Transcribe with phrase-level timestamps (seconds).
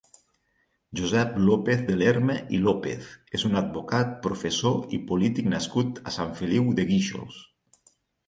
[0.99, 6.33] Josep López de Lerma i López és un advocat, professor i polític nascut a Sant
[6.43, 7.39] Feliu de Guíxols.